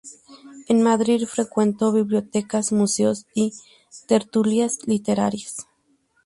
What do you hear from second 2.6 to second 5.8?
museos y tertulias literarias.